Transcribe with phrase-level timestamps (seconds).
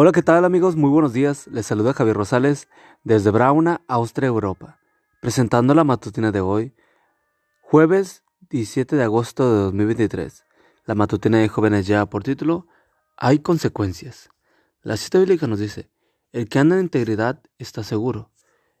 [0.00, 0.76] Hola, ¿qué tal amigos?
[0.76, 1.48] Muy buenos días.
[1.48, 2.68] Les saluda Javier Rosales
[3.02, 4.78] desde Brauna, Austria, Europa,
[5.20, 6.72] presentando la matutina de hoy,
[7.62, 10.44] jueves 17 de agosto de 2023.
[10.84, 12.68] La matutina de jóvenes ya por título
[13.16, 14.30] Hay consecuencias.
[14.82, 15.90] La cita bíblica nos dice,
[16.30, 18.30] el que anda en integridad está seguro,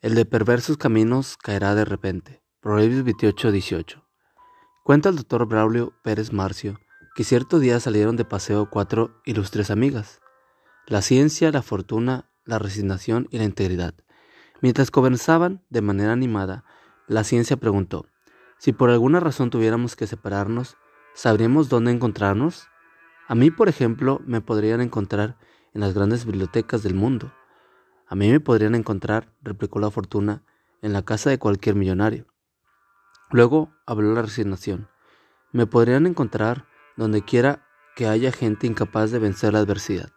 [0.00, 2.42] el de perversos caminos caerá de repente.
[2.60, 4.02] Proverbios 28, 18.
[4.82, 6.80] Cuenta el doctor Braulio Pérez Marcio
[7.14, 10.22] que cierto día salieron de paseo cuatro ilustres amigas
[10.86, 13.94] la ciencia, la fortuna, la resignación y la integridad.
[14.60, 16.64] Mientras conversaban de manera animada,
[17.06, 18.06] la ciencia preguntó,
[18.58, 20.76] si por alguna razón tuviéramos que separarnos,
[21.14, 22.68] ¿sabríamos dónde encontrarnos?
[23.28, 25.36] A mí, por ejemplo, me podrían encontrar
[25.74, 27.32] en las grandes bibliotecas del mundo.
[28.06, 30.42] A mí me podrían encontrar, replicó la fortuna,
[30.80, 32.26] en la casa de cualquier millonario.
[33.30, 34.88] Luego habló la resignación.
[35.52, 40.12] Me podrían encontrar donde quiera que haya gente incapaz de vencer la adversidad.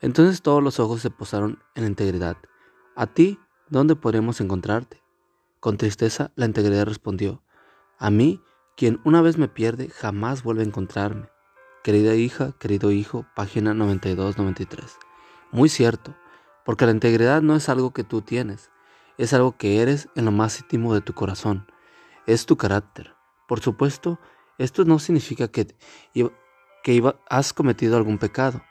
[0.00, 2.36] Entonces todos los ojos se posaron en la integridad.
[2.94, 5.02] ¿A ti dónde podremos encontrarte?
[5.60, 7.42] Con tristeza la integridad respondió,
[7.98, 8.42] a mí,
[8.76, 11.28] quien una vez me pierde, jamás vuelve a encontrarme.
[11.82, 14.98] Querida hija, querido hijo, página 92-93.
[15.50, 16.14] Muy cierto,
[16.64, 18.70] porque la integridad no es algo que tú tienes,
[19.16, 21.66] es algo que eres en lo más íntimo de tu corazón,
[22.26, 23.14] es tu carácter.
[23.48, 24.20] Por supuesto,
[24.58, 25.74] esto no significa que,
[26.82, 28.62] que has cometido algún pecado,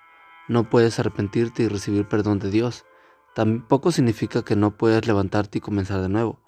[0.48, 2.86] no puedes arrepentirte y recibir perdón de Dios.
[3.34, 6.40] Tampoco significa que no puedes levantarte y comenzar de nuevo.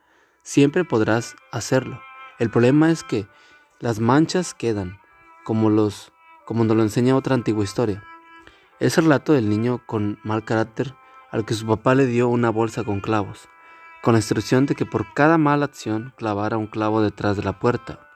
[0.44, 2.02] Siempre podrás hacerlo.
[2.40, 3.28] El problema es que
[3.80, 5.00] las manchas quedan,
[5.44, 6.14] como, los,
[6.46, 8.04] como nos lo enseña otra antigua historia.
[8.80, 10.96] Es el relato del niño con mal carácter
[11.32, 13.50] al que su papá le dio una bolsa con clavos,
[14.02, 17.60] con la instrucción de que por cada mala acción clavara un clavo detrás de la
[17.60, 18.08] puerta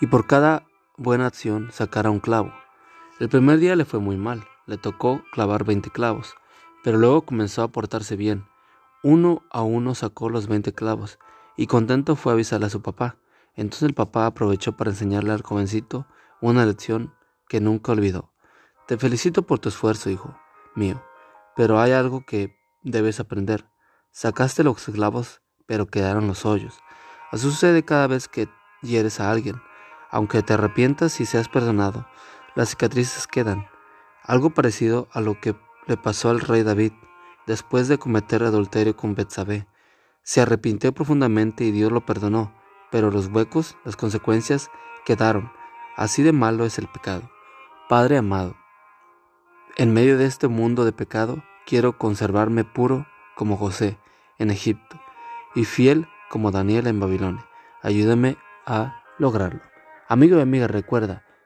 [0.00, 0.64] y por cada
[0.96, 2.52] buena acción sacara un clavo.
[3.20, 6.34] El primer día le fue muy mal, le tocó clavar 20 clavos,
[6.82, 8.44] pero luego comenzó a portarse bien.
[9.04, 11.20] Uno a uno sacó los 20 clavos
[11.56, 13.16] y contento fue a avisarle a su papá.
[13.54, 16.08] Entonces el papá aprovechó para enseñarle al jovencito
[16.40, 17.14] una lección
[17.48, 18.32] que nunca olvidó.
[18.88, 20.36] Te felicito por tu esfuerzo, hijo
[20.74, 21.00] mío,
[21.54, 23.64] pero hay algo que debes aprender.
[24.10, 26.80] Sacaste los clavos, pero quedaron los hoyos.
[27.30, 28.48] Así sucede cada vez que
[28.82, 29.62] hieres a alguien.
[30.10, 32.06] Aunque te arrepientas y seas perdonado,
[32.54, 33.68] las cicatrices quedan,
[34.22, 35.54] algo parecido a lo que
[35.86, 36.92] le pasó al rey David
[37.46, 39.66] después de cometer adulterio con Betsabé.
[40.22, 42.54] Se arrepintió profundamente y Dios lo perdonó,
[42.90, 44.70] pero los huecos, las consecuencias,
[45.04, 45.52] quedaron.
[45.96, 47.30] Así de malo es el pecado.
[47.88, 48.56] Padre amado,
[49.76, 53.98] en medio de este mundo de pecado, quiero conservarme puro como José
[54.38, 55.00] en Egipto
[55.54, 57.46] y fiel como Daniel en Babilonia.
[57.82, 58.36] Ayúdame
[58.66, 59.60] a lograrlo.
[60.08, 61.24] Amigo y amiga, recuerda,